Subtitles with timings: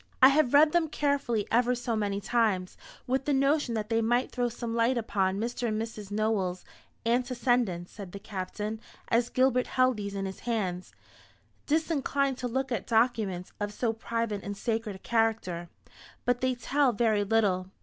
[0.19, 4.31] "I have read them carefully ever so many times, with the notion that they might
[4.31, 5.67] throw some light upon Mr.
[5.67, 6.09] and Mrs.
[6.09, 6.65] Nowell's
[7.05, 10.91] antecedents," said the Captain, as Gilbert held these in his hands,
[11.67, 15.69] disinclined to look at documents of so private and sacred a character;
[16.25, 17.67] "but they tell very little.